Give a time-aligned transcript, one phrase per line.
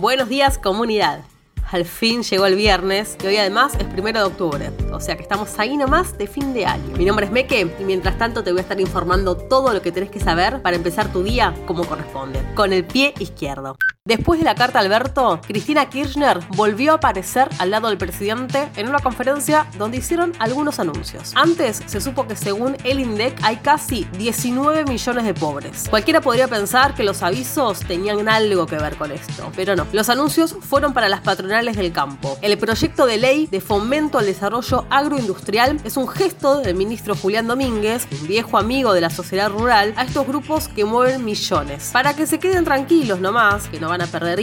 [0.00, 1.24] Buenos días comunidad.
[1.72, 5.22] Al fin llegó el viernes y hoy además es primero de octubre, o sea que
[5.22, 6.96] estamos ahí nomás de fin de año.
[6.96, 9.90] Mi nombre es Meke y mientras tanto te voy a estar informando todo lo que
[9.90, 13.76] tenés que saber para empezar tu día como corresponde, con el pie izquierdo.
[14.08, 18.70] Después de la carta a Alberto, Cristina Kirchner volvió a aparecer al lado del presidente
[18.76, 21.32] en una conferencia donde hicieron algunos anuncios.
[21.34, 25.88] Antes se supo que según el INDEC hay casi 19 millones de pobres.
[25.90, 29.86] Cualquiera podría pensar que los avisos tenían algo que ver con esto, pero no.
[29.92, 32.38] Los anuncios fueron para las patronales del campo.
[32.40, 37.46] El proyecto de ley de fomento al desarrollo agroindustrial es un gesto del ministro Julián
[37.46, 41.90] Domínguez, un viejo amigo de la sociedad rural, a estos grupos que mueven millones.
[41.92, 44.38] Para que se queden tranquilos nomás, que no van a perder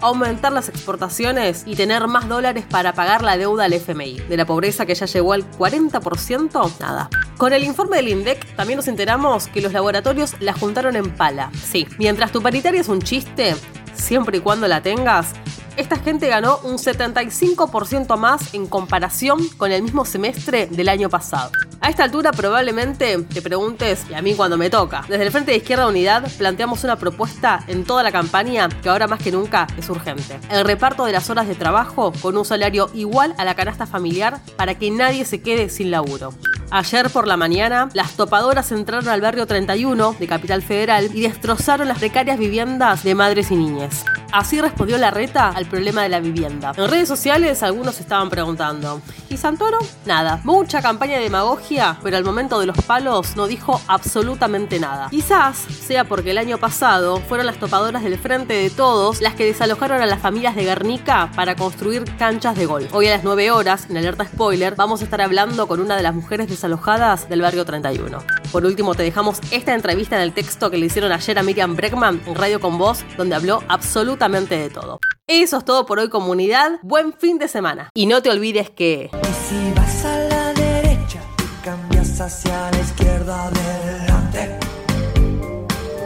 [0.00, 4.20] aumentar las exportaciones y tener más dólares para pagar la deuda al FMI.
[4.28, 7.08] De la pobreza que ya llegó al 40%, nada.
[7.36, 11.50] Con el informe del INDEC también nos enteramos que los laboratorios la juntaron en pala.
[11.54, 13.54] Sí, mientras tu paritaria es un chiste,
[13.94, 15.32] siempre y cuando la tengas,
[15.76, 21.50] esta gente ganó un 75% más en comparación con el mismo semestre del año pasado.
[21.86, 25.52] A esta altura probablemente te preguntes, y a mí cuando me toca, desde el Frente
[25.52, 29.68] de Izquierda Unidad planteamos una propuesta en toda la campaña que ahora más que nunca
[29.78, 30.40] es urgente.
[30.50, 34.40] El reparto de las horas de trabajo con un salario igual a la canasta familiar
[34.56, 36.34] para que nadie se quede sin laburo.
[36.72, 41.86] Ayer por la mañana, las topadoras entraron al barrio 31 de Capital Federal y destrozaron
[41.86, 44.04] las precarias viviendas de madres y niñas.
[44.32, 46.72] Así respondió la reta al problema de la vivienda.
[46.76, 49.78] En redes sociales algunos estaban preguntando, ¿y Santoro?
[50.04, 55.08] Nada, mucha campaña de demagogia, pero al momento de los palos no dijo absolutamente nada.
[55.10, 59.44] Quizás sea porque el año pasado fueron las topadoras del Frente de Todos las que
[59.44, 62.92] desalojaron a las familias de Guernica para construir canchas de golf.
[62.92, 66.02] Hoy a las 9 horas, en alerta spoiler, vamos a estar hablando con una de
[66.02, 68.18] las mujeres desalojadas del barrio 31.
[68.52, 71.76] Por último, te dejamos esta entrevista en el texto que le hicieron ayer a Miriam
[71.76, 75.00] Breckman en Radio con Voz, donde habló absolutamente de todo.
[75.26, 77.90] Eso es todo por hoy comunidad, buen fin de semana.
[77.94, 79.10] Y no te olvides que...
[79.12, 81.20] Y si vas a la derecha,
[81.64, 83.50] cambias hacia la izquierda,